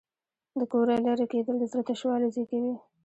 د 0.59 0.61
کوره 0.71 0.95
لرې 1.05 1.25
کېدل 1.33 1.55
د 1.59 1.63
زړه 1.71 1.81
تشوالی 1.89 2.29
زېږوي. 2.35 2.75